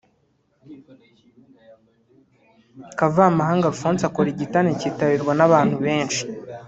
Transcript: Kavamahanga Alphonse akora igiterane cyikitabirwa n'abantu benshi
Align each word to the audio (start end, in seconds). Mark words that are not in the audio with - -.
Kavamahanga 2.97 3.65
Alphonse 3.67 4.03
akora 4.05 4.27
igiterane 4.31 4.71
cyikitabirwa 4.79 5.33
n'abantu 5.35 5.75
benshi 5.85 6.21